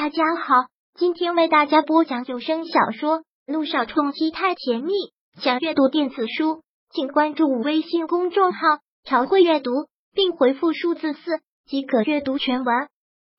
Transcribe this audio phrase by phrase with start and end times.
[0.00, 4.92] 大家好，今天为大家播讲有声小说《路上冲击太甜蜜》。
[5.42, 8.60] 想阅读电子书，请关注微信公众号
[9.02, 9.72] “朝会阅读”，
[10.14, 12.88] 并回复数字四即可阅读全文。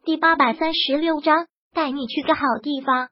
[0.04, 3.08] 第八百三十六章，带你去个好地方。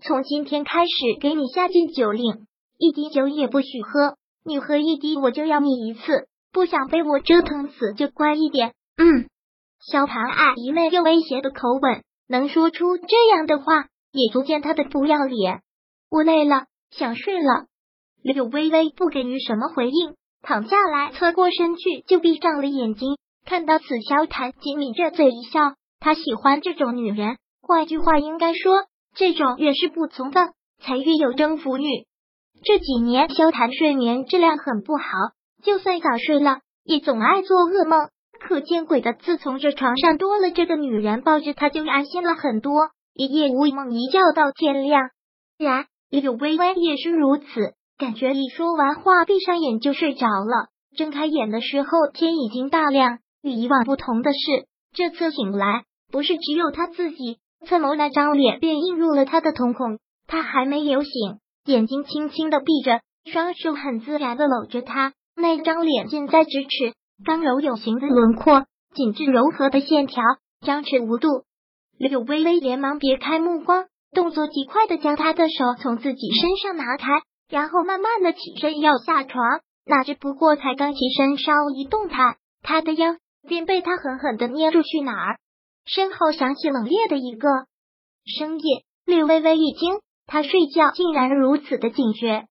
[0.00, 2.46] 从今天开始，给你下禁酒令，
[2.78, 4.16] 一滴酒也不许喝。
[4.44, 6.28] 你喝一滴，我就要你一次。
[6.52, 8.72] 不想被我折腾死，就乖一点。
[8.96, 9.26] 嗯。
[9.80, 12.04] 萧谈爱一昧又威胁的口吻。
[12.28, 15.62] 能说出这样的话，也足见他的不要脸。
[16.10, 17.66] 我累了，想睡了。
[18.22, 23.16] 柳微微不给予什么回应，躺下来，侧过身去，就闭上了眼睛。
[23.44, 25.74] 看到此，萧谈紧抿着嘴一笑。
[26.00, 28.84] 他喜欢这种女人，换句话应该说，
[29.14, 30.40] 这种越是不从的，
[30.80, 32.06] 才越有征服欲。
[32.62, 35.04] 这几年，萧谈睡眠质量很不好，
[35.62, 38.08] 就算早睡了，也总爱做噩梦。
[38.46, 45.00] 可见鬼的，自从这床上多了这个女人抱着他，就安心了很多，一夜无梦，一觉到天亮。
[45.56, 47.44] 然柳微微也是如此，
[47.96, 50.68] 感觉一说完话，闭上眼就睡着了。
[50.94, 53.18] 睁开眼的时候，天已经大亮。
[53.42, 59.98] 与以往不同的是，这次醒来不是只有他自己，侧眸那张脸便映入了他的瞳孔。
[60.26, 61.12] 他还没有醒，
[61.64, 66.94] 眼睛轻轻的闭着，双手很自然的搂着他，那张脸近在咫尺。
[67.24, 70.22] 刚柔有形的轮廓，紧致柔和的线条，
[70.60, 71.44] 张弛无度。
[71.96, 79.42] 柳微微连忙别开目光，动作极快的将他的手从自己身上拿开，然后慢慢的起身要下床。
[79.86, 83.16] 哪知不过才刚起身稍一动弹，他的腰
[83.48, 84.82] 便被他狠狠的捏住。
[84.82, 85.38] 去哪儿？
[85.86, 87.48] 身后响起冷冽的一个
[88.38, 88.82] 声音。
[89.06, 92.46] 柳微微一惊，他睡觉竟然如此的警觉。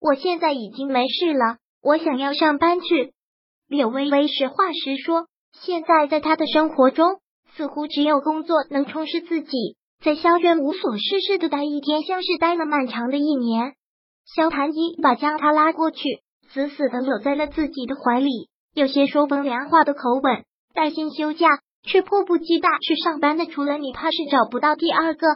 [0.00, 3.14] 我现在已经没事了，我想要上班去。
[3.68, 7.20] 柳微微实话实说，现在在她的生活中，
[7.54, 9.76] 似乎只有工作能充实自己。
[10.02, 13.74] 在萧院无所事事的待一天，像是待了漫长的一年。
[14.24, 20.44] 萧谭一把将他拉过去，死死的搂在了自己的怀里，有些说风凉话的口吻。
[20.74, 21.48] 带薪休假，
[21.82, 25.26] 却迫不及待去上班的，除了你，怕是找不到第二个。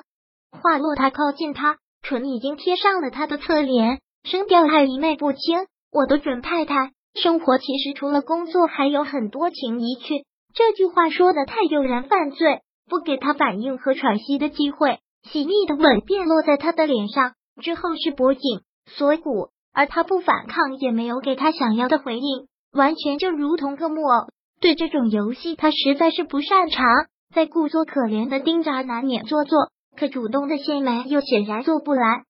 [0.52, 5.66] 话落，他靠近他，唇已经贴上了他的侧脸，声调还一昧不清。
[5.90, 6.92] 我的准太太。
[7.14, 10.24] 生活其实除了工作，还有很多情谊趣。
[10.54, 14.98] 这句话说的太诱人犯罪，不给他反应和喘息的机会。
[15.22, 24.26] 细腻的吻便落在他的脸上，之后是脖颈、锁骨，而他不反抗，也没有给他想要的回应，完全就如同个木偶。
[24.60, 26.86] 对这种游戏，他实在是不擅长。
[27.34, 32.24] 在故作可怜的盯着，难免做作，可主动的献媚又显然做不来。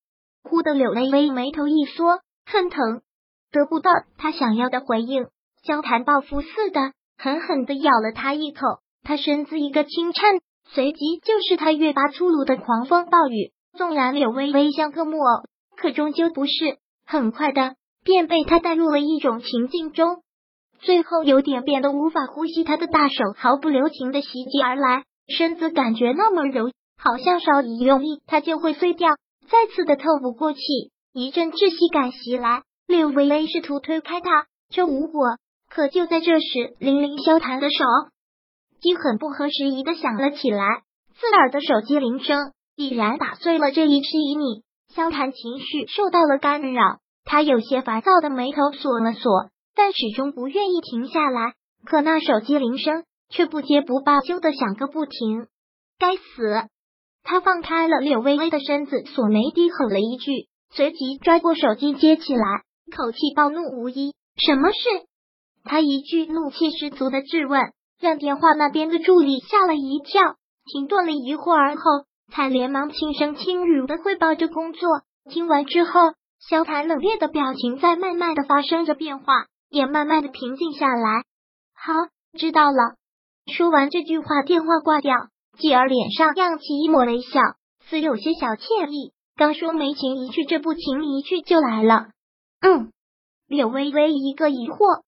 [0.44, 3.00] 忽的柳微微眉头一缩，很疼。
[3.53, 5.27] 得不到他想要的回应，
[5.63, 6.81] 萧谈报复似的
[7.19, 8.61] 狠狠的咬了他一口，
[9.05, 10.41] 他身子一个轻颤，
[10.71, 13.53] 随即就是他越发粗鲁的狂风暴雨。
[13.77, 15.45] 纵然柳微微像个木偶，
[15.77, 16.53] 可终究不是。
[17.07, 17.75] 很快的
[18.05, 20.23] 便被他带入了一种情境中，
[20.81, 22.65] 最后有点变得无法呼吸。
[22.65, 29.11] 他的大手毫不留情的袭击而来，身子感觉那么柔，好像稍一用力，他就会碎掉。
[29.49, 30.61] 再次的透不过气，
[31.13, 32.63] 一阵窒息感袭来。
[32.87, 35.38] 柳微微试图推开他，却无果。
[35.69, 37.84] 可就在这时，玲玲萧谈的手
[38.81, 40.82] 机很不合时宜的响了起来，
[41.15, 44.62] 刺耳的手机铃声已然打碎了这一迟一你。
[44.94, 51.54] 萧谈情绪受到了干扰，他有些烦躁的眉头锁了锁，但始终不愿意停下来。
[51.87, 55.47] 可那手机铃声却不接不罢休的响个不停。
[55.98, 56.69] 该死！
[57.25, 62.65] 他放开了柳微微的身子，锁眉低吼了一句，随即拽过手机接起来。
[62.94, 64.78] 口气暴怒无疑，什么事？
[65.64, 70.20] 他一句怒气十足的质问，让电话那边的助理吓了一跳，
[70.66, 71.82] 停顿了一会儿后，
[72.30, 74.88] 才连忙轻声轻语的汇报着工作。
[75.30, 76.00] 听完之后，
[76.38, 81.24] 萧谈冷冽的表情在慢慢的发生着变化，也慢慢的平静下来。
[81.74, 81.92] 好，
[82.38, 82.97] 知道了。
[83.47, 85.14] 说完这句话，电话挂掉，
[85.59, 87.41] 继而脸上漾起一抹微笑，
[87.88, 89.12] 似有些小歉意。
[89.34, 92.09] 刚说没情一去，这不情一去就来了。
[92.62, 92.92] 嗯，
[93.48, 95.03] 柳微微一个疑惑，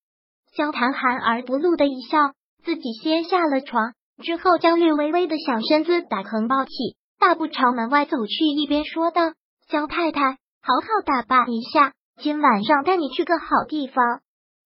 [0.53, 2.19] 萧谈含而不露的一笑，
[2.65, 6.73] 自己先下了床，之后将柳微微的小身子打横抱起，
[7.21, 9.23] 大步朝门外走去，一边说道
[9.71, 14.21] ：“萧太太，好好打扮一下，今晚上带你去个好地方。”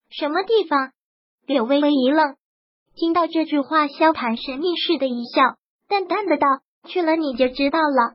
[0.08, 0.92] 什么地方？
[1.46, 2.36] 柳微微一愣，
[2.94, 5.56] 听到这句话，萧谈神秘似的一笑，
[5.88, 6.46] 淡淡的道
[6.88, 8.14] ：“去了你就知道了。”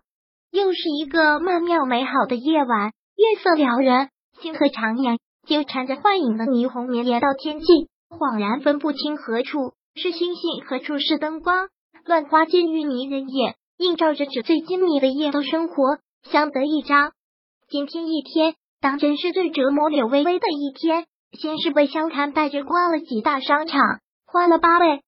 [0.49, 4.09] 又是一个曼妙美好的夜晚，月色撩人。
[4.43, 7.65] 星河徜徉，纠缠着幻影的霓虹绵延到天际，
[8.09, 11.69] 恍然分不清何处是星星，何处是灯光，
[12.03, 15.97] 乱花渐欲迷人眼，映照着纸醉金迷的夜都生活，
[16.29, 17.13] 相得益彰。
[17.69, 21.05] 今天一天，当真是最折磨柳微微的一天。
[21.39, 23.79] 先是被萧谈带着逛了几大商场，
[24.27, 25.01] 花了八倍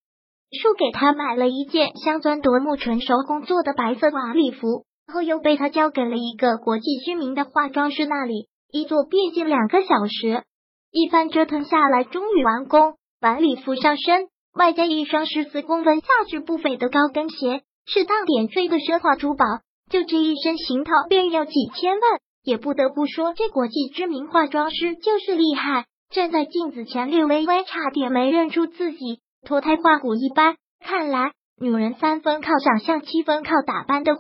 [0.50, 10.44] 数给他买了一件镶钻夺目、纯手工做的白色晚礼服，后又被他交给了一个国际知名的化妆师那里，一坐便近两个小时。
[10.92, 12.96] 一番折腾下来，终于完工。
[13.22, 19.46] 晚礼服上身，外加一双十四公分、价值不菲的高跟鞋，适当点缀的奢华珠宝，
[19.90, 22.20] 就这一身行头便要几千万。
[22.44, 25.86] 也不得不说，这国际知名化妆师就是厉害。
[26.10, 30.58] 站在镜子前，略微微差点没认出自己，脱胎换骨一般。
[30.82, 31.32] 看来，
[31.62, 34.20] 女人三分靠长相，七分靠打扮的话，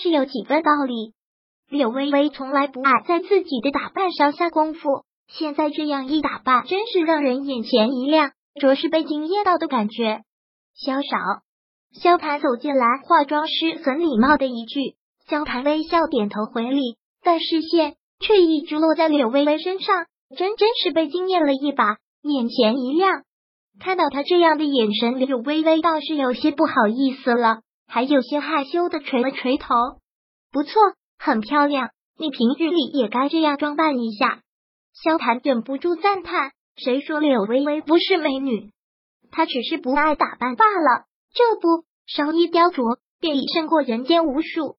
[0.00, 1.12] 是有几分道理。
[1.68, 8.30] 柳微微从来不爱在自己的打扮上下功夫，现在这样一打扮，真是让人眼前一亮，
[8.60, 10.22] 着实被惊艳到的感觉。
[10.74, 11.18] 萧少，
[11.92, 14.96] 萧盘走进来，化妆师很礼貌的一句，
[15.28, 20.06] 萧盘微笑点头回礼，但视线却一直落在柳微微身上。
[20.36, 23.22] 真真是被惊艳了一把，眼前一亮。
[23.78, 29.74] 看到他这样的眼神，柳微微倒是有些不好意思了，还有些害羞的垂了垂头。
[30.50, 30.72] 不错，
[31.18, 34.40] 很漂亮，你平日里也该这样装扮一下。
[34.92, 38.70] 萧谈忍不住赞叹：“谁说柳微微不是美女？
[39.30, 41.04] 她只是不爱打扮罢了。
[41.34, 44.76] 这不，稍一雕琢，便已胜过人间无数。”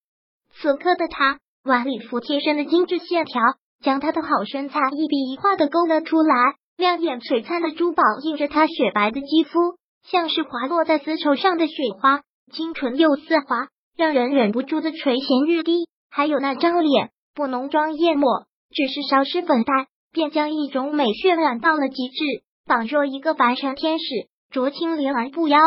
[0.60, 3.42] 此刻的她，晚礼服贴身的精致线条。
[3.84, 15.88] 将她的好身材一笔一画的勾勒出来，亮眼璀璨的珠宝映着她雪白的肌肤，像是滑落在丝绸上的雪花，清纯又丝滑，让人忍不住的垂涎欲滴。
[16.10, 22.24] 还有那张脸，不浓妆艳抹，只是稍施粉黛，便将一种美渲染到了极致，
[22.66, 24.06] 仿若一个白山天使，
[24.52, 25.58] 濯清涟而不妖。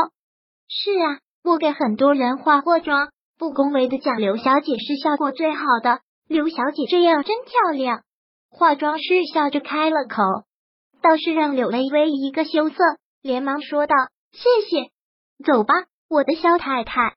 [0.69, 3.09] 是啊，我给很多人化过妆，
[3.39, 6.01] 不恭维的讲，刘小姐是效果最好的。
[6.29, 8.03] 刘小姐这样真漂亮，
[8.51, 10.23] 化妆师笑着开了口，
[11.03, 12.77] 倒是让柳微微一个羞涩，
[13.21, 13.95] 连忙说道
[14.31, 14.91] ：“谢谢，
[15.45, 15.75] 走吧，
[16.09, 17.15] 我的萧太太。”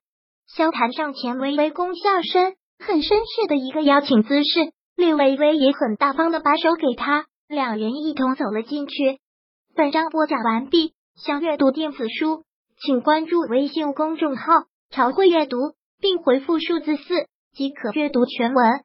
[0.56, 4.72] 萧谈上前微微躬下身，很绅士的一个邀请姿势。
[4.96, 9.18] 令微微也很大方的把手给他，两人一同走了进去。
[9.74, 12.44] 本章播讲完毕，想阅读电子书，
[12.80, 14.44] 请关注微信公众号
[14.94, 15.56] “朝会阅读”，
[16.00, 17.02] 并回复数字四
[17.52, 18.84] 即可阅读全文。